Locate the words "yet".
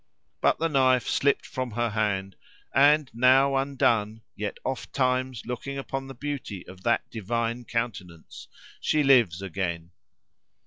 4.35-4.57